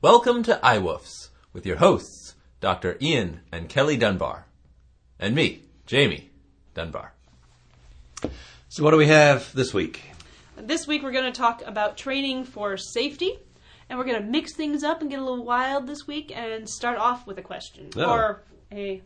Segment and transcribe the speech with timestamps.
[0.00, 2.96] Welcome to iWoofs with your hosts, Dr.
[3.00, 4.46] Ian and Kelly Dunbar.
[5.18, 6.30] And me, Jamie
[6.74, 7.12] Dunbar.
[8.68, 10.02] So, what do we have this week?
[10.56, 13.38] This week we're going to talk about training for safety,
[13.88, 16.68] and we're going to mix things up and get a little wild this week and
[16.68, 18.08] start off with a question Oh.
[18.10, 19.02] or a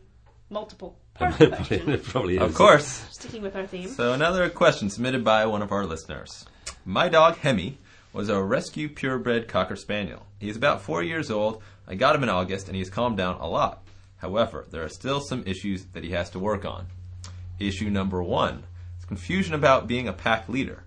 [0.49, 1.89] multiple part question.
[1.91, 2.43] it probably is.
[2.43, 3.05] Of course.
[3.11, 3.89] Sticking with our theme.
[3.89, 6.45] So, another question submitted by one of our listeners.
[6.85, 7.79] My dog, Hemi,
[8.13, 10.27] was a rescue purebred Cocker Spaniel.
[10.39, 11.63] He is about four years old.
[11.87, 13.83] I got him in August, and he has calmed down a lot.
[14.17, 16.85] However, there are still some issues that he has to work on.
[17.59, 18.63] Issue number one
[18.99, 20.83] is confusion about being a pack leader.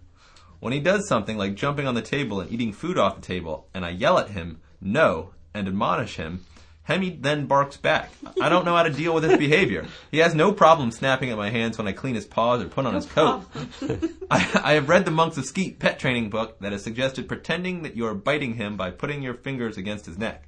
[0.61, 3.69] When he does something like jumping on the table and eating food off the table,
[3.75, 6.47] and I yell at him, no, and admonish him,
[6.87, 8.13] Hemi then barks back.
[8.41, 9.87] I don't know how to deal with his behavior.
[10.13, 12.87] He has no problem snapping at my hands when I clean his paws or put
[12.87, 13.45] on his coat.
[14.31, 17.83] I, I have read the Monks of Skete pet training book that has suggested pretending
[17.83, 20.45] that you are biting him by putting your fingers against his neck.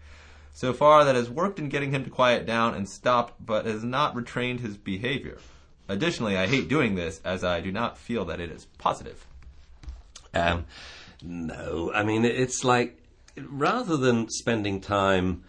[0.53, 3.83] So far, that has worked in getting him to quiet down and stop, but has
[3.83, 5.39] not retrained his behavior.
[5.89, 9.27] Additionally, I hate doing this as I do not feel that it is positive.
[10.33, 10.67] Um,
[11.21, 13.03] no, I mean it's like
[13.37, 15.43] rather than spending time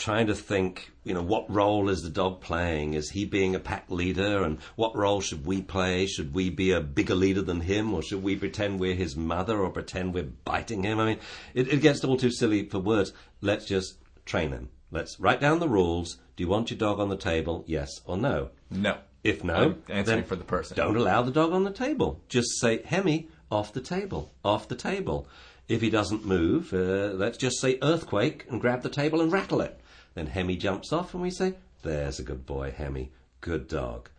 [0.00, 2.94] trying to think, you know, what role is the dog playing?
[2.94, 6.06] Is he being a pack leader, and what role should we play?
[6.06, 9.58] Should we be a bigger leader than him, or should we pretend we're his mother,
[9.58, 10.98] or pretend we're biting him?
[10.98, 11.18] I mean,
[11.54, 13.12] it, it gets all too silly for words.
[13.40, 14.70] Let's just train him.
[14.90, 16.16] Let's write down the rules.
[16.34, 17.62] Do you want your dog on the table?
[17.66, 18.50] Yes or no?
[18.70, 18.98] No.
[19.22, 20.76] If no, I'm answering for the person.
[20.78, 22.22] Don't allow the dog on the table.
[22.30, 25.28] Just say, Hemi, off the table, off the table.
[25.70, 29.60] If he doesn't move, uh, let's just say earthquake and grab the table and rattle
[29.60, 29.80] it.
[30.14, 31.54] Then Hemi jumps off and we say,
[31.84, 34.10] there's a good boy, Hemi, good dog.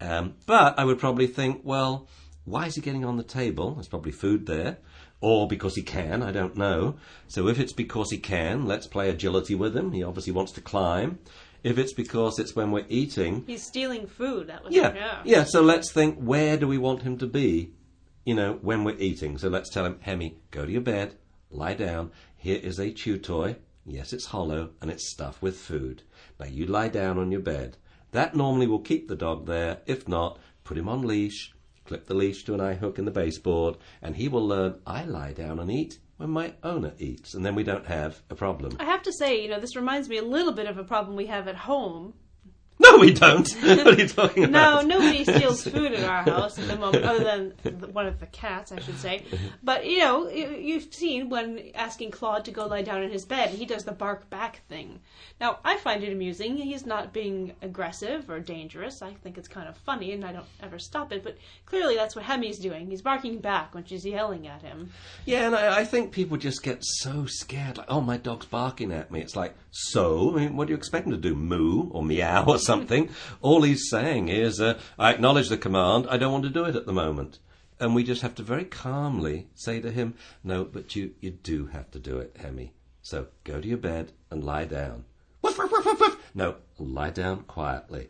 [0.00, 2.08] Um, but I would probably think, well,
[2.44, 3.74] why is he getting on the table?
[3.74, 4.78] There's probably food there.
[5.20, 6.96] Or because he can, I don't know.
[7.28, 9.92] So if it's because he can, let's play agility with him.
[9.92, 11.20] He obviously wants to climb.
[11.62, 14.48] If it's because it's when we're eating, He's stealing food.
[14.48, 15.20] That was yeah, yeah.
[15.24, 15.44] yeah.
[15.44, 17.72] So let's think: where do we want him to be?
[18.28, 19.38] You know, when we're eating.
[19.38, 21.14] So let's tell him, Hemi, go to your bed,
[21.50, 22.10] lie down.
[22.36, 23.56] Here is a chew toy.
[23.86, 26.02] Yes, it's hollow and it's stuffed with food.
[26.38, 27.78] Now you lie down on your bed.
[28.10, 29.78] That normally will keep the dog there.
[29.86, 31.54] If not, put him on leash.
[31.86, 34.74] Clip the leash to an eye hook in the baseboard, and he will learn.
[34.86, 38.34] I lie down and eat when my owner eats, and then we don't have a
[38.34, 38.76] problem.
[38.78, 41.16] I have to say, you know, this reminds me a little bit of a problem
[41.16, 42.12] we have at home.
[42.92, 43.48] No, we don't.
[43.60, 47.24] what are you talking No, nobody steals food in our house at the moment, other
[47.24, 49.24] than one of the cats, I should say.
[49.62, 53.24] But you know, you- you've seen when asking Claude to go lie down in his
[53.24, 55.00] bed, he does the bark back thing.
[55.40, 56.56] Now, I find it amusing.
[56.56, 59.02] He's not being aggressive or dangerous.
[59.02, 61.22] I think it's kind of funny, and I don't ever stop it.
[61.22, 62.88] But clearly, that's what Hemi's doing.
[62.88, 64.90] He's barking back when she's yelling at him.
[65.26, 67.78] Yeah, and I, I think people just get so scared.
[67.78, 69.20] Like, oh, my dog's barking at me.
[69.20, 70.36] It's like, so?
[70.36, 71.34] I mean, what do you expect him to do?
[71.34, 72.77] Moo or meow or something?
[73.40, 76.06] All he's saying is, uh, I acknowledge the command.
[76.08, 77.38] I don't want to do it at the moment.
[77.80, 81.66] And we just have to very calmly say to him, no, but you, you do
[81.66, 82.72] have to do it, Hemi.
[83.02, 85.04] So go to your bed and lie down.
[85.42, 86.16] Woof, woof, woof.
[86.34, 88.08] No, lie down quietly.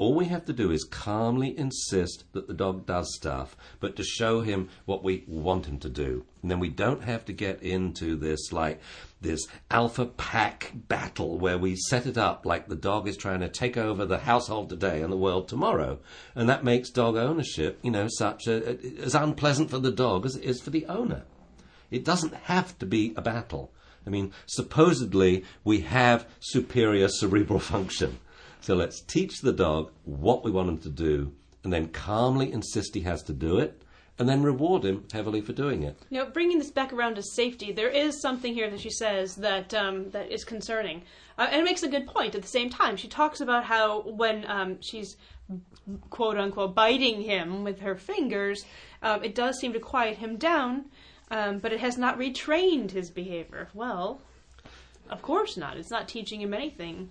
[0.00, 4.02] All we have to do is calmly insist that the dog does stuff, but to
[4.02, 6.24] show him what we want him to do.
[6.40, 8.80] And then we don't have to get into this, like,
[9.20, 13.48] this alpha pack battle where we set it up like the dog is trying to
[13.50, 15.98] take over the household today and the world tomorrow.
[16.34, 20.34] And that makes dog ownership, you know, such a, as unpleasant for the dog as
[20.34, 21.24] it is for the owner.
[21.90, 23.70] It doesn't have to be a battle.
[24.06, 28.18] I mean, supposedly we have superior cerebral function.
[28.60, 31.32] So let's teach the dog what we want him to do
[31.64, 33.82] and then calmly insist he has to do it
[34.20, 35.98] and then reward him heavily for doing it.
[36.10, 39.72] Now, bringing this back around to safety, there is something here that she says that
[39.72, 41.02] um, that is concerning,
[41.38, 42.34] uh, and it makes a good point.
[42.34, 45.16] At the same time, she talks about how when um, she's
[46.10, 48.66] quote unquote biting him with her fingers,
[49.02, 50.84] um, it does seem to quiet him down,
[51.30, 53.70] um, but it has not retrained his behavior.
[53.72, 54.20] Well,
[55.08, 55.78] of course not.
[55.78, 57.10] It's not teaching him anything.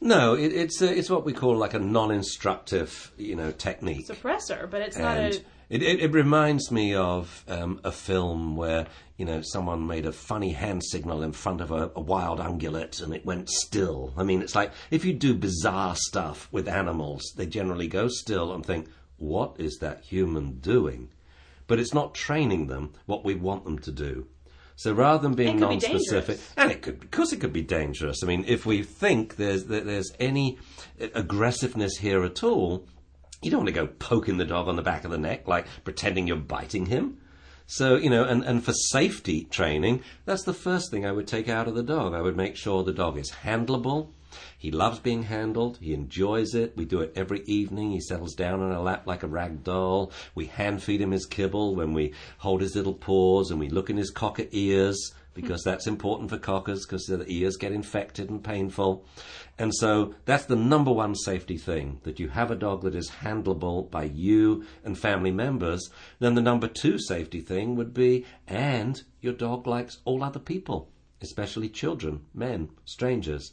[0.00, 4.06] No, it, it's a, it's what we call like a non-instructive, you know, technique.
[4.06, 5.26] Suppressor, but it's not a.
[5.68, 8.86] it, it, it reminds me of um, a film where
[9.16, 13.02] you know someone made a funny hand signal in front of a, a wild ungulate
[13.02, 14.12] and it went still.
[14.16, 18.52] I mean, it's like if you do bizarre stuff with animals, they generally go still
[18.52, 21.10] and think, "What is that human doing?"
[21.66, 24.26] But it's not training them what we want them to do.
[24.78, 28.22] So rather than being non-specific, and it could, of course, it could be dangerous.
[28.22, 30.56] I mean, if we think there's that there's any
[31.00, 32.86] aggressiveness here at all,
[33.42, 35.66] you don't want to go poking the dog on the back of the neck, like
[35.82, 37.18] pretending you're biting him.
[37.66, 41.48] So, you know, and, and for safety training, that's the first thing I would take
[41.48, 42.14] out of the dog.
[42.14, 44.10] I would make sure the dog is handleable.
[44.56, 45.78] He loves being handled.
[45.80, 46.76] He enjoys it.
[46.76, 47.90] We do it every evening.
[47.92, 50.12] He settles down on our lap like a rag doll.
[50.34, 53.90] We hand feed him his kibble when we hold his little paws and we look
[53.90, 58.42] in his cocker ears because that's important for cockers because the ears get infected and
[58.42, 59.04] painful.
[59.56, 63.10] And so that's the number one safety thing that you have a dog that is
[63.22, 65.90] handleable by you and family members.
[66.18, 70.90] Then the number two safety thing would be, and your dog likes all other people,
[71.20, 73.52] especially children, men, strangers.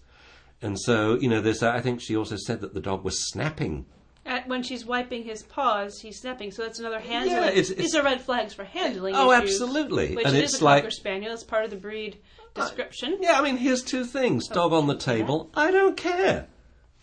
[0.62, 3.86] And so, you know, this, I think she also said that the dog was snapping
[4.26, 6.52] At, when she's wiping his paws, he's snapping.
[6.52, 7.36] So that's another handling.
[7.36, 9.14] Yeah, it's- These are red flags for handling.
[9.16, 10.16] Oh, issues, absolutely.
[10.16, 11.32] Which And it it's is a like- cocker spaniel.
[11.34, 12.18] It's part of the breed
[12.56, 13.18] uh, description.
[13.22, 14.48] Yeah, I mean, here's two things.
[14.50, 14.56] Oh.
[14.56, 16.48] Dog on the table, I don't care.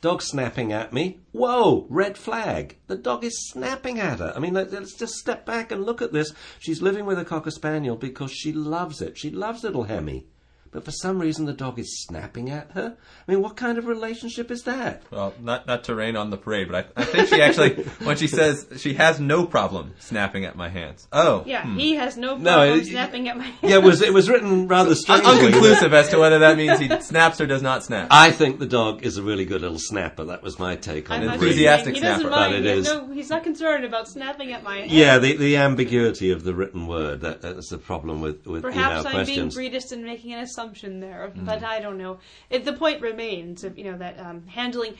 [0.00, 2.78] Dog snapping at me, whoa, red flag.
[2.88, 4.32] The dog is snapping at her.
[4.34, 6.32] I mean, let- let's just step back and look at this.
[6.58, 9.16] She's living with a Cocker Spaniel because she loves it.
[9.16, 10.26] She loves little Hemi.
[10.72, 12.96] But for some reason, the dog is snapping at her.
[13.28, 15.02] I mean, what kind of relationship is that?
[15.10, 17.74] Well, not not to rain on the parade, but I, I think she actually,
[18.04, 21.06] when she says she has no problem snapping at my hands.
[21.12, 21.76] Oh, Yeah, hmm.
[21.76, 23.58] he has no No, problem it- snapping at my hand.
[23.62, 25.30] Yeah, it was it was written rather strangely.
[25.30, 28.08] unconclusive as to whether that means he snaps or does not snap.
[28.10, 30.24] I think the dog is a really good little snapper.
[30.24, 31.34] That was my take on I'm it.
[31.34, 32.34] enthusiastic saying- He doesn't snapper.
[32.34, 32.52] mind.
[32.54, 32.94] But it He has is.
[32.94, 34.90] no, he's not concerned about snapping at my hand.
[34.90, 37.20] Yeah, the, the ambiguity of the written word.
[37.20, 39.56] That, that's the problem with, with Perhaps email I'm being questions.
[39.58, 41.44] breedist and making an assumption there, Mm.
[41.44, 42.18] but I don't know.
[42.50, 44.94] It, the point remains, of, you know, that um, handling.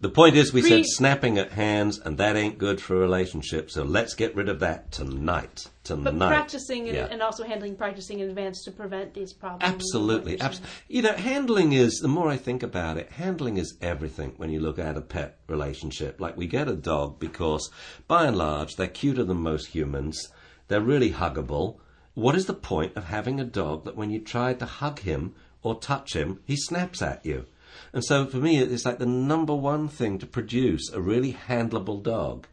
[0.00, 2.98] the point is, we Pre- said snapping at hands, and that ain't good for a
[2.98, 3.70] relationship.
[3.70, 5.68] So let's get rid of that tonight.
[5.84, 6.18] Tonight.
[6.18, 7.08] But practicing and, Yeah.
[7.10, 9.62] and also handling practicing in advance to prevent these problems.
[9.74, 10.68] Absolutely, absolutely.
[10.88, 14.60] You know, handling is the more I think about it, handling is everything when you
[14.60, 16.20] look at a pet relationship.
[16.20, 17.70] Like we get a dog because,
[18.06, 20.28] by and large, they're cuter than most humans.
[20.68, 21.78] They're really huggable.
[22.16, 25.34] What is the point of having a dog that when you try to hug him
[25.62, 27.44] or touch him, he snaps at you?
[27.92, 32.02] And so for me, it's like the number one thing to produce a really handleable
[32.02, 32.46] dog.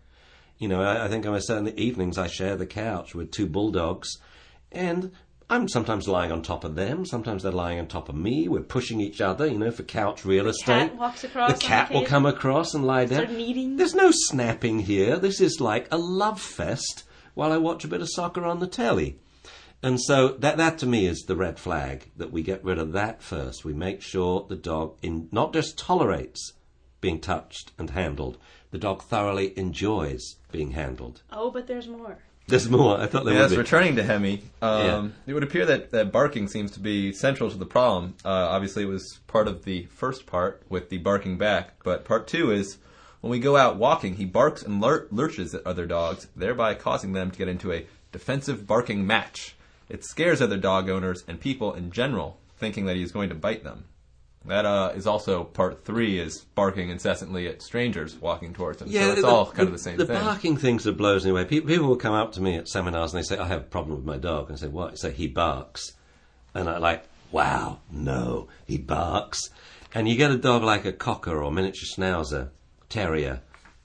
[0.57, 3.31] You know, I, I think I say in the evenings I share the couch with
[3.31, 4.17] two bulldogs,
[4.69, 5.13] and
[5.49, 8.49] I'm sometimes lying on top of them, sometimes they're lying on top of me.
[8.49, 10.89] We're pushing each other, you know, for couch real estate.
[10.89, 13.77] cat walks across The cat will come across and lie down.
[13.77, 15.17] There's no snapping here.
[15.17, 18.67] This is like a love fest while I watch a bit of soccer on the
[18.67, 19.19] telly.
[19.83, 22.93] And so that that to me is the red flag that we get rid of
[22.93, 23.65] that first.
[23.65, 26.53] We make sure the dog in not just tolerates
[27.01, 28.37] being touched and handled,
[28.71, 31.21] the dog thoroughly enjoys being handled.
[31.33, 32.17] Oh, but there's more.
[32.47, 32.97] There's more.
[32.99, 33.61] I thought there Yes, would be.
[33.61, 37.57] returning to Hemi, um, it would appear that, that barking seems to be central to
[37.57, 38.15] the problem.
[38.23, 42.27] Uh, obviously, it was part of the first part with the barking back, but part
[42.27, 42.77] two is
[43.21, 47.13] when we go out walking, he barks and lur- lurches at other dogs, thereby causing
[47.13, 49.55] them to get into a defensive barking match.
[49.93, 53.35] It scares other dog owners and people in general, thinking that he is going to
[53.35, 53.85] bite them.
[54.43, 58.91] That uh, is also part three: is barking incessantly at strangers walking towards him.
[58.91, 60.19] so it's the- all kind of the same The thing.
[60.19, 61.45] barking things that blows me away.
[61.45, 63.65] People, people will come up to me at seminars and they say, "I have a
[63.65, 65.93] problem with my dog," and I say, "What?" Say, "He barks,"
[66.55, 69.51] and I like, "Wow, no, he barks."
[69.93, 72.49] And you get a dog like a cocker or miniature schnauzer,
[72.89, 73.41] terrier,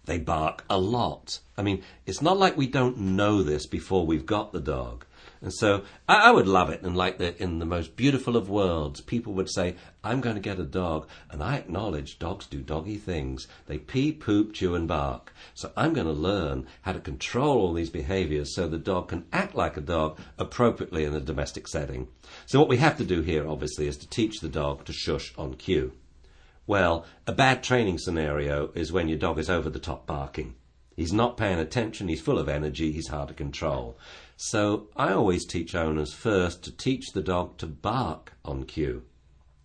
[0.06, 1.40] they bark a lot.
[1.58, 5.04] I mean, it's not like we don't know this before we've got the dog.
[5.40, 6.82] And so I, I would love it.
[6.82, 10.40] And like the, in the most beautiful of worlds, people would say, I'm going to
[10.40, 11.08] get a dog.
[11.30, 13.46] And I acknowledge dogs do doggy things.
[13.66, 15.32] They pee, poop, chew, and bark.
[15.54, 19.26] So I'm going to learn how to control all these behaviors so the dog can
[19.32, 22.08] act like a dog appropriately in a domestic setting.
[22.46, 25.32] So what we have to do here, obviously, is to teach the dog to shush
[25.36, 25.92] on cue.
[26.66, 30.54] Well, a bad training scenario is when your dog is over the top barking.
[30.98, 33.96] He's not paying attention, he's full of energy, he's hard to control.
[34.40, 39.02] So I always teach owners first to teach the dog to bark on cue.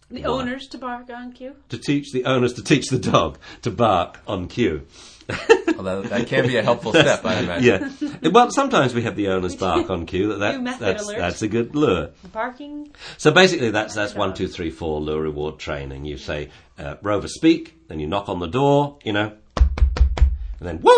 [0.10, 0.28] The Why?
[0.28, 1.56] owners to bark on cue.
[1.70, 4.86] To teach the owners to teach the dog to bark on cue.
[5.76, 7.92] Well, that, that can be a helpful step, I imagine.
[8.22, 8.30] Yeah.
[8.30, 10.28] well, sometimes we have the owners bark on cue.
[10.30, 11.18] That, that New that's, alert.
[11.18, 12.12] that's a good lure.
[12.32, 12.92] Barking.
[13.18, 16.06] So basically, that's that's one, two, three, four lure reward training.
[16.06, 20.80] You say, uh, Rover, speak, then you knock on the door, you know, and then
[20.82, 20.92] woo,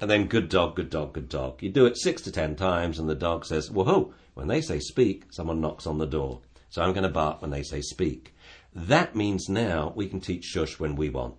[0.00, 1.62] and then good dog, good dog, good dog.
[1.62, 4.14] You do it six to ten times, and the dog says, whoa.
[4.34, 6.40] When they say speak, someone knocks on the door.
[6.70, 8.34] So I'm going to bark when they say speak.
[8.74, 11.34] That means now we can teach shush when we want.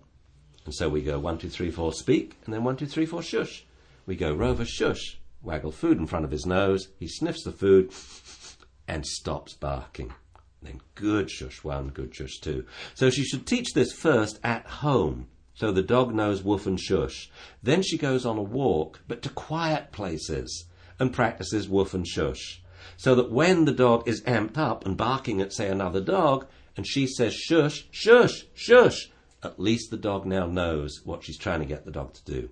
[0.64, 3.22] And so we go one, two, three, four, speak, and then one, two, three, four,
[3.22, 3.64] shush.
[4.06, 5.18] We go Rover, shush.
[5.42, 6.88] Waggle food in front of his nose.
[7.00, 7.92] He sniffs the food
[8.86, 10.12] and stops barking.
[10.62, 12.64] Then good shush one, good shush two.
[12.94, 15.26] So she should teach this first at home.
[15.62, 17.30] So the dog knows woof and shush.
[17.62, 20.66] Then she goes on a walk, but to quiet places.
[20.98, 22.60] and practices woof and shush.
[22.96, 26.84] So that when the dog is amped up and barking at, say, another dog, and
[26.84, 29.12] she says shush, shush, shush,
[29.44, 32.48] at least the dog now knows what she's trying to get the dog to do.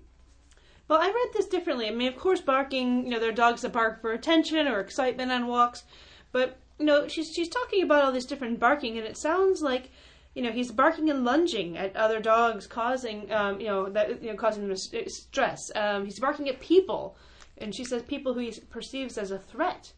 [0.87, 1.87] Well, I read this differently.
[1.87, 4.79] I mean, of course, barking, you know, there are dogs that bark for attention or
[4.79, 5.83] excitement on walks,
[6.31, 9.91] but, you know, she's, she's talking about all this different barking, and it sounds like,
[10.33, 14.29] you know, he's barking and lunging at other dogs, causing, um, you know, that, you
[14.29, 15.59] know, causing them stress.
[15.75, 17.17] Um, he's barking at people,
[17.57, 19.91] and she says people who he perceives as a threat.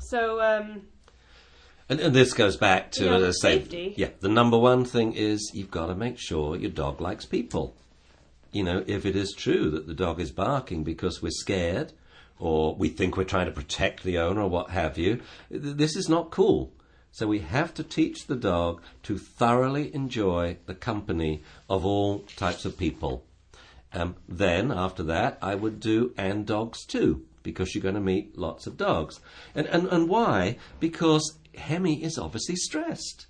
[0.00, 0.82] So, um,
[1.88, 3.94] and, and, this goes back to, as I say, safety.
[3.96, 7.76] yeah, the number one thing is you've got to make sure your dog likes people.
[8.52, 11.92] You know, if it is true that the dog is barking because we're scared
[12.38, 15.94] or we think we're trying to protect the owner or what have you, th- this
[15.94, 16.72] is not cool.
[17.12, 22.64] So we have to teach the dog to thoroughly enjoy the company of all types
[22.64, 23.24] of people.
[23.92, 28.38] Um, then, after that, I would do and dogs too, because you're going to meet
[28.38, 29.20] lots of dogs.
[29.54, 30.58] And, and, and why?
[30.78, 33.26] Because Hemi is obviously stressed.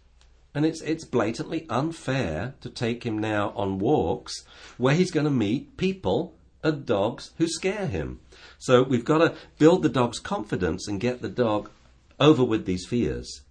[0.54, 4.44] And it's, it's blatantly unfair to take him now on walks
[4.76, 8.20] where he's going to meet people and dogs who scare him.
[8.58, 11.70] So we've got to build the dog's confidence and get the dog
[12.18, 13.42] over with these fears.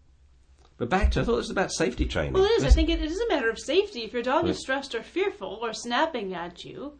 [0.79, 2.33] But back to, I thought it was about safety training.
[2.33, 2.63] Well, it is.
[2.63, 4.03] I think it, it is a matter of safety.
[4.03, 6.93] If your dog is stressed or fearful or snapping at you,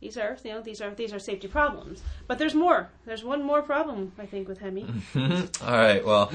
[0.00, 2.02] these are you know these are these are safety problems.
[2.28, 2.90] But there's more.
[3.06, 4.86] There's one more problem I think with Hemi.
[5.16, 6.04] All right.
[6.04, 6.30] Well,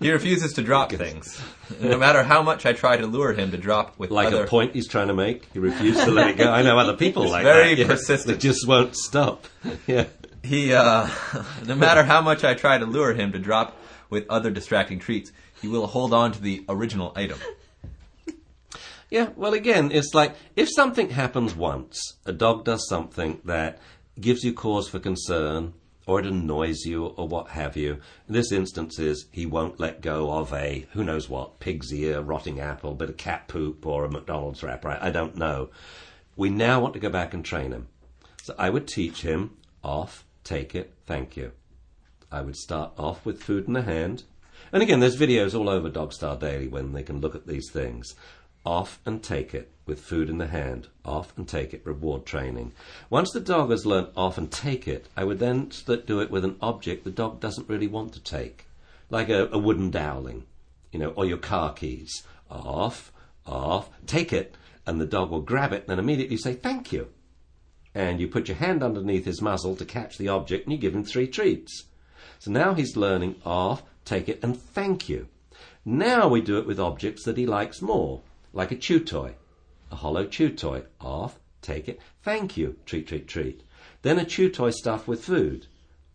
[0.00, 1.38] he refuses to drop things.
[1.80, 4.46] No matter how much I try to lure him to drop with like other a
[4.46, 6.50] point he's trying to make, he refuses to let it go.
[6.50, 7.80] I know other people like very that.
[7.82, 7.86] yeah.
[7.88, 8.40] persistent.
[8.40, 9.46] They just won't stop.
[9.86, 10.06] Yeah.
[10.42, 11.08] he uh,
[11.66, 13.76] no matter how much I try to lure him to drop
[14.10, 17.38] with other distracting treats, he will hold on to the original item.
[19.10, 23.78] Yeah, well, again, it's like if something happens once, a dog does something that
[24.20, 25.72] gives you cause for concern,
[26.06, 28.00] or it annoys you, or what have you.
[28.28, 32.20] In this instance, is he won't let go of a who knows what pig's ear,
[32.20, 34.98] rotting apple, bit of cat poop, or a McDonald's wrapper.
[35.00, 35.70] I don't know.
[36.36, 37.88] We now want to go back and train him.
[38.42, 41.52] So I would teach him off, take it, thank you.
[42.30, 44.24] I would start off with food in the hand.
[44.72, 48.14] And again, there's videos all over Dogstar Daily when they can look at these things
[48.68, 52.72] off and take it with food in the hand, off and take it, reward training.
[53.08, 55.70] Once the dog has learnt off and take it, I would then
[56.06, 58.66] do it with an object the dog doesn't really want to take,
[59.08, 60.44] like a, a wooden dowling,
[60.92, 62.22] you know, or your car keys.
[62.50, 63.10] Off,
[63.46, 64.54] off, take it,
[64.86, 67.08] and the dog will grab it and immediately say thank you.
[67.94, 70.94] And you put your hand underneath his muzzle to catch the object and you give
[70.94, 71.84] him three treats.
[72.38, 75.28] So now he's learning off, take it, and thank you.
[75.84, 78.22] Now we do it with objects that he likes more
[78.52, 79.34] like a chew toy,
[79.90, 80.84] a hollow chew toy.
[81.00, 83.62] Off, take it, thank you, treat, treat, treat.
[84.02, 85.66] Then a chew toy stuffed with food.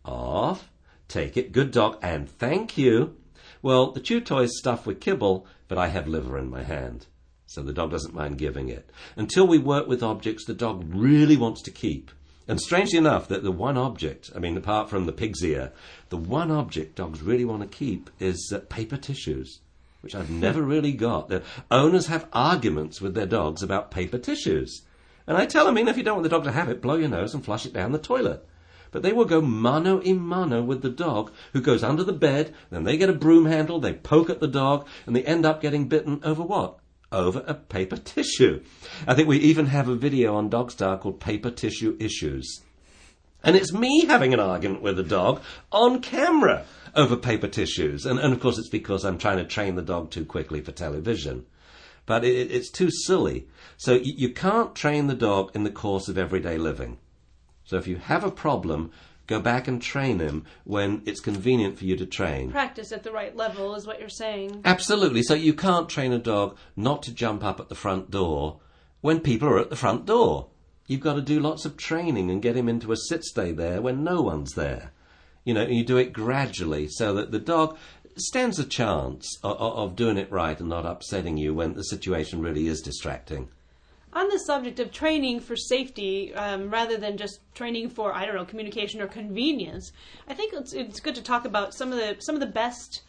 [0.04, 0.70] Off,
[1.08, 3.16] take it, good dog, and thank you.
[3.62, 7.06] Well, the chew toy is stuffed with kibble, but I have liver in my hand.
[7.46, 8.90] So the dog doesn't mind giving it.
[9.16, 12.10] Until we work with objects the dog really wants to keep.
[12.46, 15.72] And strangely enough, that the one object, I mean, apart from the pig's ear,
[16.10, 19.60] the one object dogs really want to keep is uh, paper tissues
[20.04, 21.28] which I've never really got.
[21.28, 24.82] The owners have arguments with their dogs about paper tissues.
[25.26, 27.08] And I tell them, if you don't want the dog to have it, blow your
[27.08, 28.46] nose and flush it down the toilet.
[28.90, 32.54] But they will go mano a mano with the dog, who goes under the bed,
[32.70, 35.62] then they get a broom handle, they poke at the dog, and they end up
[35.62, 36.78] getting bitten over what?
[37.14, 38.64] Over a paper tissue.
[39.06, 42.62] I think we even have a video on Dogstar called Paper Tissue Issues.
[43.44, 45.40] And it's me having an argument with the dog
[45.70, 48.04] on camera over paper tissues.
[48.04, 50.72] And, and of course, it's because I'm trying to train the dog too quickly for
[50.72, 51.46] television.
[52.04, 53.46] But it, it's too silly.
[53.76, 56.98] So you, you can't train the dog in the course of everyday living.
[57.64, 58.90] So if you have a problem,
[59.26, 62.50] go back and train him when it's convenient for you to train.
[62.50, 64.60] Practice at the right level is what you're saying.
[64.64, 65.22] Absolutely.
[65.22, 68.60] So you can't train a dog not to jump up at the front door
[69.00, 70.48] when people are at the front door.
[70.86, 73.80] You've got to do lots of training and get him into a sit stay there
[73.80, 74.92] when no one's there.
[75.44, 77.76] You know, you do it gradually so that the dog
[78.16, 82.42] stands a chance of, of doing it right and not upsetting you when the situation
[82.42, 83.48] really is distracting.
[84.14, 88.36] On the subject of training for safety, um, rather than just training for I don't
[88.36, 89.92] know communication or convenience,
[90.28, 93.02] I think it's, it's good to talk about some of the some of the best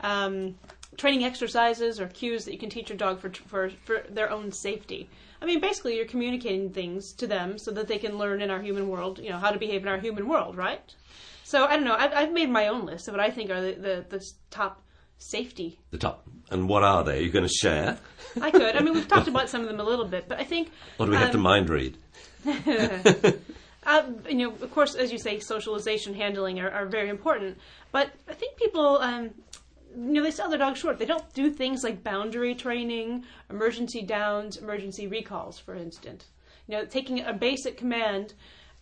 [0.00, 0.56] um,
[0.96, 4.52] training exercises or cues that you can teach your dog for, for for their own
[4.52, 5.10] safety.
[5.40, 8.62] I mean, basically, you're communicating things to them so that they can learn in our
[8.62, 10.94] human world, you know, how to behave in our human world, right?
[11.42, 11.96] So I don't know.
[11.96, 14.81] I've, I've made my own list of what I think are the, the, the top
[15.22, 15.78] safety.
[15.90, 16.26] The top.
[16.50, 17.18] And what are they?
[17.18, 17.98] Are you going to share?
[18.40, 18.76] I could.
[18.76, 20.70] I mean, we've talked about some of them a little bit, but I think.
[20.98, 21.96] Or do we have to um, mind read?
[23.84, 27.58] Uh, you know, of course, as you say, socialization, handling are, are very important.
[27.90, 29.30] But I think people, um,
[29.96, 30.98] you know, they sell their dogs short.
[30.98, 36.26] They don't do things like boundary training, emergency downs, emergency recalls, for instance.
[36.68, 38.34] You know, taking a basic command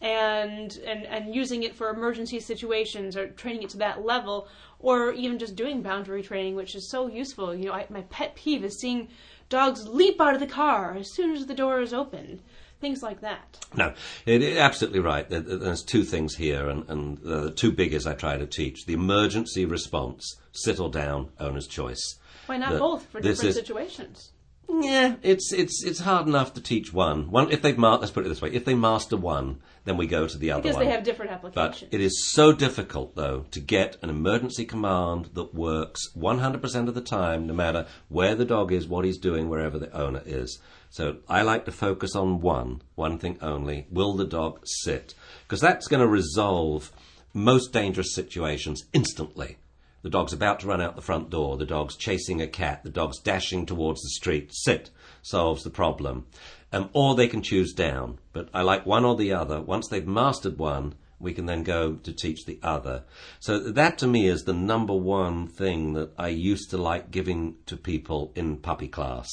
[0.03, 4.49] and and and using it for emergency situations or training it to that level,
[4.81, 7.55] or even just doing boundary training, which is so useful.
[7.55, 9.09] You know, I, my pet peeve is seeing
[9.49, 12.41] dogs leap out of the car as soon as the door is open.
[12.81, 13.59] Things like that.
[13.77, 13.93] No,
[14.25, 15.29] it, it- absolutely right.
[15.29, 18.87] There- there- There's two things here, and, and the two biggest I try to teach:
[18.87, 22.19] the emergency response, sit or down, owner's choice.
[22.47, 24.33] Why not both for different is- situations?
[24.69, 27.31] Yeah, it's it's it's hard enough to teach one.
[27.31, 30.07] One if they've ma- let's put it this way: if they master one, then we
[30.07, 30.85] go to the other Because one.
[30.85, 31.81] they have different applications.
[31.90, 36.95] But it is so difficult, though, to get an emergency command that works 100% of
[36.95, 40.59] the time, no matter where the dog is, what he's doing, wherever the owner is.
[40.88, 43.87] So I like to focus on one, one thing only.
[43.90, 45.14] Will the dog sit?
[45.47, 46.93] Because that's going to resolve
[47.33, 49.57] most dangerous situations instantly.
[50.02, 51.57] The dog's about to run out the front door.
[51.57, 52.83] The dog's chasing a cat.
[52.83, 54.50] The dog's dashing towards the street.
[54.52, 54.90] Sit
[55.23, 56.26] solves the problem.
[56.73, 58.19] Um, or they can choose down.
[58.33, 59.61] But I like one or the other.
[59.61, 63.04] Once they've mastered one, we can then go to teach the other.
[63.40, 67.57] So that to me is the number one thing that I used to like giving
[67.66, 69.28] to people in puppy class.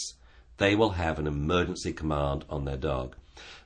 [0.58, 3.16] They will have an emergency command on their dog.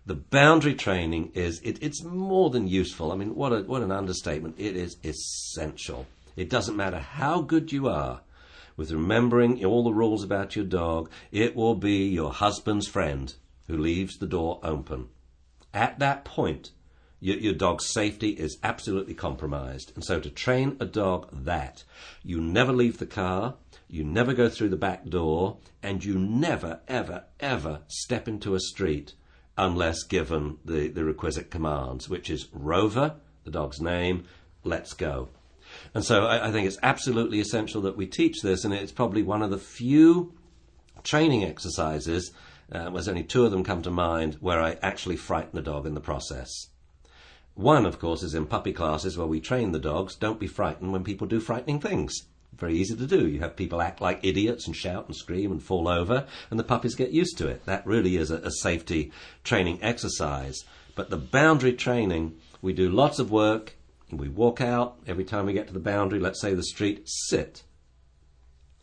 [0.06, 3.12] The boundary training is it, it's more than useful.
[3.12, 4.56] I mean, what a, what an understatement!
[4.58, 6.06] It is essential.
[6.36, 8.22] It doesn't matter how good you are
[8.78, 11.10] with remembering all the rules about your dog.
[11.32, 13.34] It will be your husband's friend
[13.68, 15.10] who leaves the door open.
[15.74, 16.72] At that point,
[17.20, 19.92] your, your dog's safety is absolutely compromised.
[19.96, 21.84] And so to train a dog that,
[22.24, 23.56] you never leave the car,
[23.88, 28.60] you never go through the back door, and you never, ever, ever step into a
[28.60, 29.14] street
[29.58, 34.24] unless given the, the requisite commands, which is Rover, the dog's name,
[34.64, 35.30] let's go.
[35.94, 39.24] And so I, I think it's absolutely essential that we teach this, and it's probably
[39.24, 40.34] one of the few
[41.04, 42.32] training exercises,
[42.72, 45.86] um, there's only two of them come to mind, where I actually frighten the dog
[45.86, 46.50] in the process.
[47.54, 50.94] One, of course, is in puppy classes where we train the dogs don't be frightened
[50.94, 52.14] when people do frightening things.
[52.54, 53.28] Very easy to do.
[53.28, 56.64] You have people act like idiots and shout and scream and fall over, and the
[56.64, 57.66] puppies get used to it.
[57.66, 59.12] That really is a, a safety
[59.44, 60.64] training exercise.
[60.96, 63.76] But the boundary training, we do lots of work.
[64.12, 67.64] We walk out every time we get to the boundary, let's say the street, sit.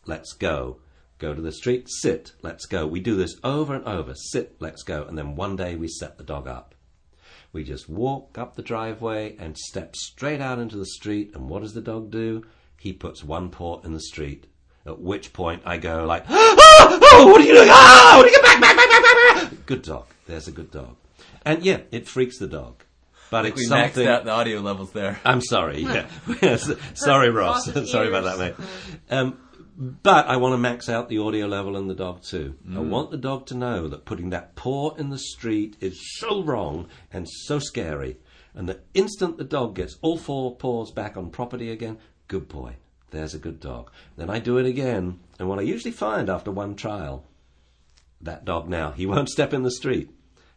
[0.05, 0.79] Let's go.
[1.19, 2.87] Go to the street, sit, let's go.
[2.87, 4.15] We do this over and over.
[4.15, 5.03] Sit, let's go.
[5.03, 6.73] And then one day we set the dog up.
[7.51, 11.31] We just walk up the driveway and step straight out into the street.
[11.35, 12.45] And what does the dog do?
[12.77, 14.47] He puts one paw in the street.
[14.85, 17.67] At which point I go like, ah, oh, what are you doing?
[17.69, 19.65] Ah, what are you back, back, back, back, back.
[19.65, 20.05] Good dog.
[20.25, 20.95] There's a good dog.
[21.43, 22.85] And yeah, it freaks the dog.
[23.31, 24.05] But it's We something.
[24.05, 25.19] maxed out the audio levels there.
[25.25, 25.81] I'm sorry.
[26.41, 26.57] Yeah.
[26.95, 27.65] Sorry, Ross.
[27.89, 28.55] Sorry about that, mate.
[29.09, 29.37] Um,
[29.77, 32.55] but I want to max out the audio level in the dog too.
[32.75, 36.43] I want the dog to know that putting that paw in the street is so
[36.43, 38.17] wrong and so scary.
[38.53, 42.75] And the instant the dog gets all four paws back on property again, good boy.
[43.11, 43.89] There's a good dog.
[44.17, 45.19] Then I do it again.
[45.39, 47.25] And what I usually find after one trial,
[48.21, 50.09] that dog now, he won't step in the street.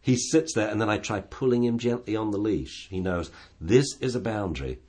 [0.03, 2.89] He sits there, and then I try pulling him gently on the leash.
[2.91, 4.81] He knows this is a boundary.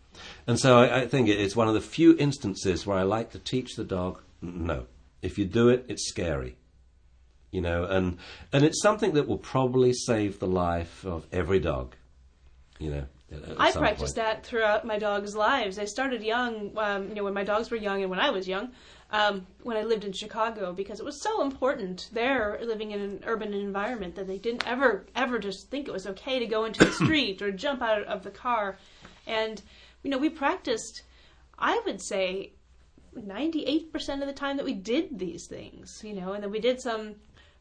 [0.48, 3.40] And so I, I think it's one of the few instances where I like to
[3.40, 4.88] teach the dog no.
[5.22, 6.58] If you do it, it's scary.
[7.52, 8.18] You know, and,
[8.52, 11.96] and it's something that will probably save the life of every dog.
[12.80, 13.06] You know,
[13.58, 14.28] I practiced point.
[14.28, 15.80] that throughout my dogs' lives.
[15.80, 18.48] I started young, um, you know, when my dogs were young and when I was
[18.48, 18.72] young,
[19.14, 23.24] um, when I lived in Chicago, because it was so important there, living in an
[23.28, 26.84] urban environment, that they didn't ever, ever just think it was okay to go into
[26.84, 28.80] the street or jump out of the car.
[29.28, 29.62] And,
[30.02, 31.04] you know, we practiced,
[31.60, 32.54] I would say,
[33.16, 36.82] 98% of the time that we did these things, you know, and then we did
[36.82, 37.14] some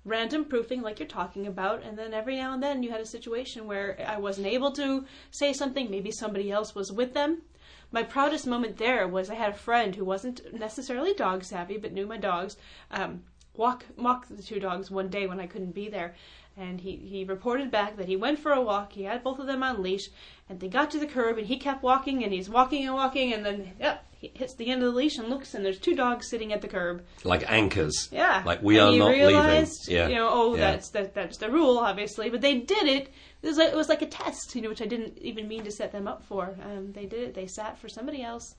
[0.07, 3.07] random proofing like you're talking about and then every now and then you had a
[3.07, 7.43] situation where I wasn't able to say something maybe somebody else was with them
[7.93, 11.93] my proudest moment there was I had a friend who wasn't necessarily dog savvy but
[11.93, 12.57] knew my dogs
[12.91, 13.23] um,
[13.55, 16.15] walk walk the two dogs one day when I couldn't be there
[16.57, 19.47] and he, he reported back that he went for a walk he had both of
[19.47, 20.09] them on leash
[20.49, 23.33] and they got to the curb and he kept walking and he's walking and walking
[23.33, 25.97] and then yep he hits the end of the leash and looks and there's two
[25.97, 28.09] dogs sitting at the curb Like anchors.
[28.13, 28.43] yeah.
[28.47, 29.97] Like we and are not realized, leaving.
[30.01, 30.09] Yeah.
[30.09, 30.71] You know, oh, Yeah.
[30.71, 32.31] that's that, that's the rule, obviously.
[32.31, 33.09] But they did it.
[33.43, 35.65] It was like it was like a test, you know, which I didn't even mean
[35.65, 36.57] to set them up for.
[36.65, 37.35] Um, they did it.
[37.35, 38.55] They sat for somebody else.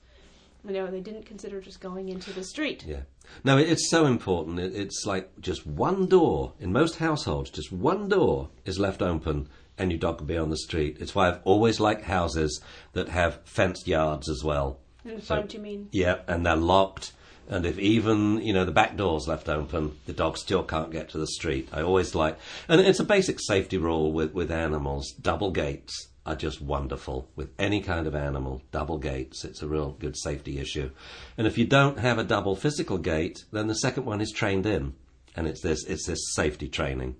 [0.66, 2.84] You know, they didn't consider just going into the street.
[2.86, 3.02] Yeah.
[3.44, 4.58] No, it's so important.
[4.58, 7.50] It, it's like just one door in most households.
[7.50, 10.98] Just one door is left open and your dog can be on the street.
[11.00, 14.78] It's why I've always liked houses that have fenced yards as well.
[15.04, 15.88] In the So- you mean?
[15.92, 17.12] Yeah, and they're locked.
[17.48, 21.10] And if even you know the back door's left open, the dog still can't get
[21.10, 21.68] to the street.
[21.72, 25.12] I always like, and it's a basic safety rule with with animals.
[25.20, 28.62] Double gates are just wonderful with any kind of animal.
[28.72, 30.90] Double gates, it's a real good safety issue.
[31.36, 34.64] And if you don't have a double physical gate, then the second one is trained
[34.64, 34.94] in,
[35.36, 37.16] and it's this it's this safety training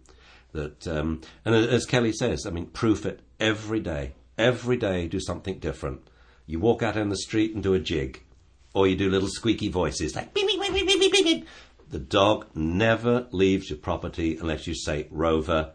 [0.53, 0.89] that.
[0.89, 4.15] Um, and as Kelly says, I mean, proof it every day.
[4.37, 6.09] Every day, do something different.
[6.47, 8.24] You walk out in the street and do a jig
[8.75, 11.49] or you do little squeaky voices like beep, beep, beep, beep, beep, beep, beep.
[11.91, 15.73] The dog never leaves your property unless you say, Rover,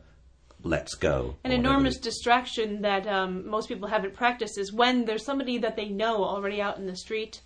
[0.64, 1.38] let's go.
[1.46, 5.76] An or enormous distraction that um, most people haven't practiced is when there's somebody that
[5.78, 7.42] they know already out in the street,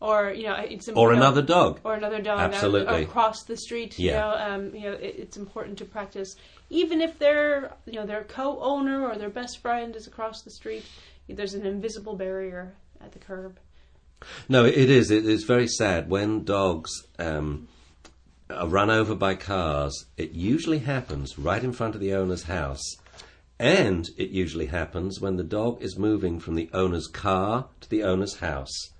[0.00, 1.80] or you know, it's Or you know, another dog.
[1.84, 3.02] or another dog out- Absolutely.
[3.02, 3.98] across the street.
[3.98, 4.20] You Yeah.
[4.20, 6.36] know, um, you know, it, it's important to practice,
[6.70, 10.84] even if their you know their co-owner or their best friend is across the street.
[11.28, 13.58] There's an invisible barrier at the curb.
[14.48, 15.10] No, it is.
[15.10, 17.68] It is very sad when dogs um,
[18.50, 20.06] are run over by cars.
[20.16, 22.96] It usually happens right in front of the owner's house,
[23.58, 28.02] and it usually happens when the dog is moving from the owner's car to the
[28.02, 28.90] owner's house.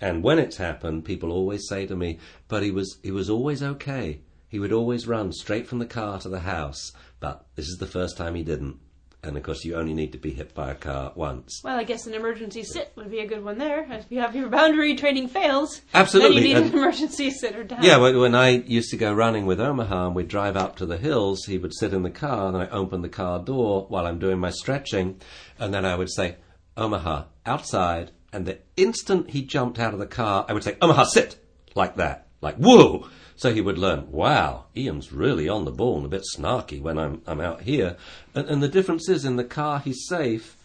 [0.00, 3.62] And when it's happened, people always say to me, "But he was he was always
[3.62, 4.20] okay.
[4.48, 7.86] He would always run straight from the car to the house, but this is the
[7.86, 8.78] first time he didn't."
[9.26, 11.60] And of course, you only need to be hit by a car once.
[11.64, 13.86] Well, I guess an emergency sit would be a good one there.
[13.90, 17.64] If you have your boundary training fails, Absolutely, then you need and- an emergency sitter
[17.64, 17.82] down.
[17.82, 20.86] Yeah, when when I used to go running with Omaha and we'd drive up to
[20.86, 24.06] the hills, he would sit in the car and I open the car door while
[24.06, 25.20] I'm doing my stretching
[25.58, 26.36] and then I would say,
[26.76, 28.10] Omaha, outside.
[28.32, 31.36] And the instant he jumped out of the car, I would say, Omaha, sit!
[31.76, 32.26] Like that.
[32.44, 33.08] Like, whoa!
[33.36, 36.98] So he would learn, wow, Ian's really on the ball and a bit snarky when
[36.98, 37.96] I'm, I'm out here.
[38.34, 40.56] And, and the difference is in the car, he's safe.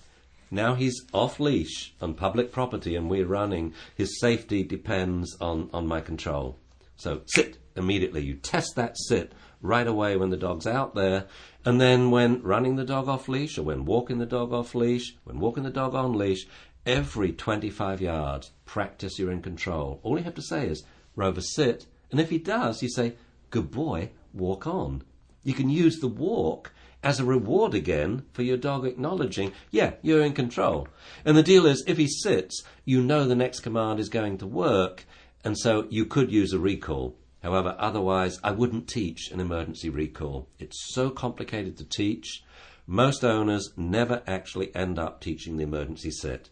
[0.52, 3.74] Now he's off leash on public property and we're running.
[3.96, 6.58] His safety depends on, on my control.
[6.98, 8.24] So sit immediately.
[8.24, 11.26] You test that sit right away when the dog's out there.
[11.66, 15.16] And then when running the dog off leash or when walking the dog off leash,
[15.24, 16.46] when walking the dog on leash,
[16.86, 20.00] every 25 yards, practice you're in control.
[20.04, 20.84] All you have to say is,
[21.20, 21.86] Rover, sit.
[22.12, 23.14] And if he does, you say,
[23.50, 25.04] good boy, walk on.
[25.44, 26.72] You can use the walk
[27.04, 30.88] as a reward again for your dog acknowledging, yeah, you're in control.
[31.24, 34.48] And the deal is, if he sits, you know the next command is going to
[34.48, 35.06] work,
[35.44, 37.16] and so you could use a recall.
[37.42, 40.50] However, otherwise, I wouldn't teach an emergency recall.
[40.60, 42.44] It's so complicated to teach.
[42.86, 46.50] Most owners never actually end up teaching the emergency sit.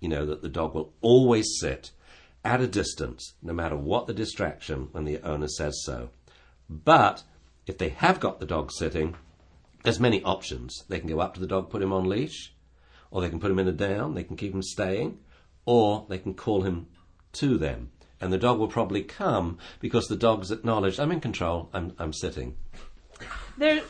[0.00, 1.90] You know, that the dog will always sit
[2.46, 6.10] at a distance, no matter what the distraction, when the owner says so.
[6.70, 7.24] But
[7.66, 9.16] if they have got the dog sitting,
[9.82, 10.84] there's many options.
[10.88, 12.54] They can go up to the dog, put him on leash,
[13.10, 15.18] or they can put him in a down, they can keep him staying,
[15.64, 16.86] or they can call him
[17.32, 17.90] to them.
[18.20, 22.12] And the dog will probably come because the dog's acknowledged, I'm in control, I'm, I'm
[22.12, 22.56] sitting.
[23.58, 23.82] There,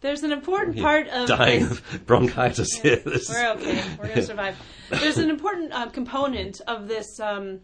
[0.00, 2.96] there's an important part of Dying this- of bronchitis here.
[2.96, 3.84] This We're okay.
[3.98, 4.56] We're to survive.
[4.88, 7.60] There's an important um, component of this, um,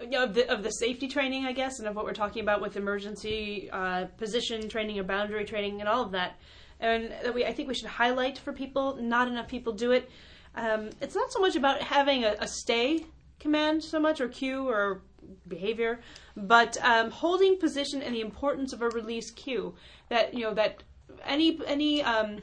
[0.00, 2.42] you know, of the, of the safety training, I guess, and of what we're talking
[2.42, 6.38] about with emergency uh, position training or boundary training and all of that.
[6.80, 8.96] And that we, I think we should highlight for people.
[8.96, 10.10] Not enough people do it.
[10.54, 13.06] Um, it's not so much about having a, a stay
[13.38, 15.02] command so much or cue or
[15.48, 16.00] behavior,
[16.36, 19.74] but um, holding position and the importance of a release cue.
[20.08, 20.82] That you know that
[21.24, 22.38] any any um,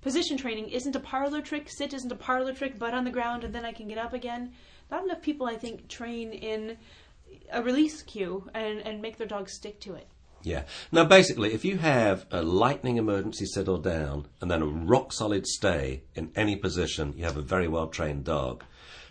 [0.00, 1.68] position training isn't a parlor trick.
[1.68, 2.78] Sit isn't a parlor trick.
[2.78, 4.52] Butt on the ground and then I can get up again.
[4.90, 6.76] Not enough people, I think, train in
[7.52, 10.06] a release cue and, and make their dogs stick to it.
[10.44, 10.64] Yeah.
[10.92, 15.46] Now, basically, if you have a lightning emergency or down and then a rock solid
[15.46, 18.62] stay in any position, you have a very well trained dog.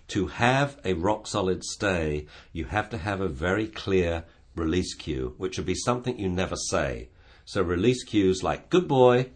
[0.10, 5.34] To have a rock solid stay, you have to have a very clear release cue,
[5.38, 7.10] which would be something you never say.
[7.46, 9.32] So, release cues like good boy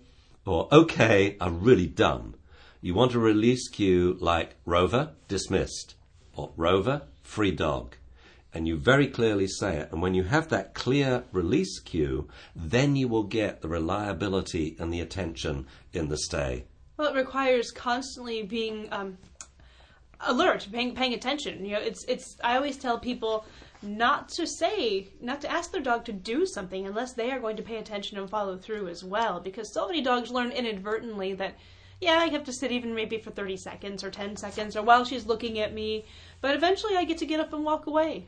[0.45, 2.36] or okay are really dumb.
[2.80, 5.95] You want a release cue like Rover, dismissed,
[6.38, 7.95] or Rover, free dog
[8.54, 9.91] and you very clearly say it.
[9.91, 14.91] And when you have that clear release cue, then you will get the reliability and
[14.91, 16.65] the attention in the stay.
[16.97, 19.19] Well, it requires constantly being um,
[20.21, 21.63] alert, paying paying attention.
[21.63, 22.38] You know, it's it's.
[22.43, 23.45] I always tell people
[23.84, 27.58] not to say, not to ask their dog to do something unless they are going
[27.58, 29.39] to pay attention and follow through as well.
[29.39, 31.56] Because so many dogs learn inadvertently that,
[32.02, 35.06] yeah, I have to sit even maybe for thirty seconds or ten seconds or while
[35.06, 36.06] she's looking at me,
[36.41, 38.28] but eventually I get to get up and walk away.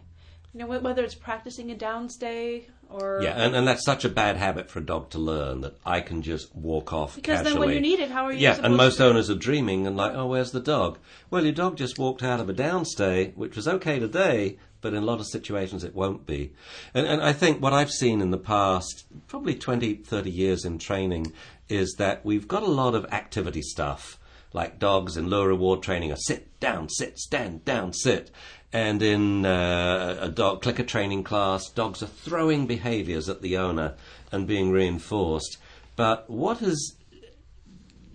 [0.54, 4.36] You know, whether it's practicing a downstay or Yeah, and, and that's such a bad
[4.36, 7.52] habit for a dog to learn that I can just walk off because casually.
[7.52, 8.40] then when you need it, how are you?
[8.40, 9.06] Yeah, and most to?
[9.06, 10.98] owners are dreaming and like, oh, where's the dog?
[11.30, 15.04] Well, your dog just walked out of a downstay, which was okay today, but in
[15.04, 16.54] a lot of situations it won't be.
[16.96, 20.80] And, and I think what I've seen in the past, probably 20, 30 years in
[20.80, 21.32] training,
[21.68, 24.19] is that we've got a lot of activity stuff.
[24.52, 28.32] Like dogs in lure reward training are sit, down, sit, stand, down, sit.
[28.74, 33.96] And in uh, a dog clicker training class, dogs are throwing behaviors at the owner
[34.32, 35.58] and being reinforced.
[35.96, 36.96] But what has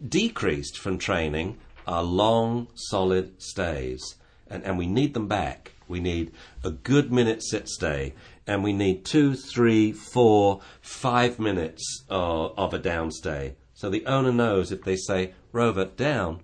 [0.09, 4.17] decreased from training are long, solid stays.
[4.49, 5.73] And, and we need them back.
[5.89, 8.15] We need a good minute sit stay.
[8.47, 13.57] And we need two, three, four, five minutes uh, of a down stay.
[13.75, 16.41] So the owner knows if they say, Rover, down,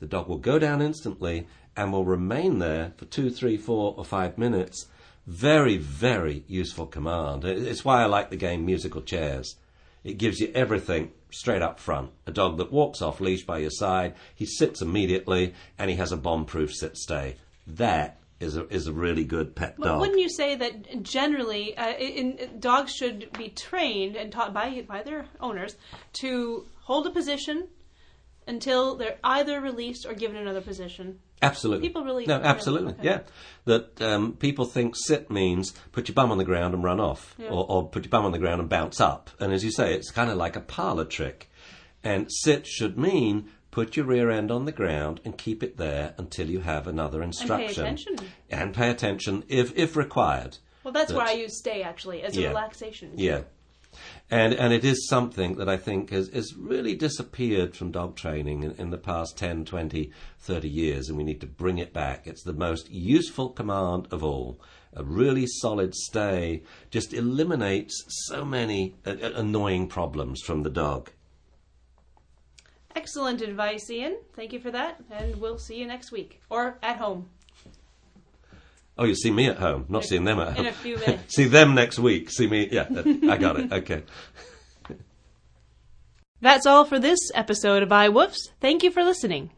[0.00, 4.04] the dog will go down instantly and will remain there for two, three, four, or
[4.04, 4.86] five minutes.
[5.26, 7.42] Very, very useful command.
[7.42, 9.56] It's why I like the game Musical Chairs.
[10.04, 12.10] It gives you everything straight up front.
[12.26, 16.12] A dog that walks off leash by your side, he sits immediately, and he has
[16.12, 17.36] a bomb-proof sit stay.
[17.66, 20.00] That is a, is a really good pet But dog.
[20.00, 24.82] wouldn't you say that generally, uh, in, in- dogs should be trained and taught by
[24.86, 25.76] by their owners
[26.20, 27.68] to hold a position
[28.46, 31.18] until they're either released or given another position?
[31.42, 31.88] Absolutely.
[31.88, 32.92] People really- No, really- absolutely.
[32.94, 33.02] okay.
[33.04, 33.20] Yeah.
[33.64, 37.34] That um, people think sit means put your bum on the ground and run off,
[37.38, 37.48] Yeah.
[37.48, 39.30] or, or put your bum on the ground and bounce up.
[39.40, 41.50] And as you say, it's kind of like a parlor trick.
[42.04, 46.14] And sit should mean put your rear end on the ground and keep it there
[46.18, 47.84] until you have another instruction.
[47.84, 48.16] attention.
[48.50, 50.58] And pay attention if, if required.
[50.82, 52.48] Well, that's where I use stay actually as a Yeah.
[52.48, 53.12] relaxation.
[53.16, 53.42] Yeah.
[54.30, 58.62] And and it is something that I think has, has really disappeared from dog training
[58.62, 62.26] in, in the past 10, 20, 30 years, and we need to bring it back.
[62.26, 64.60] It's the most useful command of all.
[64.92, 71.10] A really solid stay just eliminates so many uh, uh, annoying problems from the dog.
[72.96, 74.18] Excellent advice, Ian.
[74.34, 77.30] Thank you for that, and we'll see you next week or at home.
[79.00, 80.66] Oh, you see me at home, not seeing them at home.
[80.66, 81.34] In a few minutes.
[81.34, 82.30] see them next week.
[82.30, 82.68] See me.
[82.70, 83.72] Yeah, uh, I got it.
[83.72, 84.02] Okay.
[86.42, 88.50] That's all for this episode of iWoofs.
[88.60, 89.50] Thank you for listening.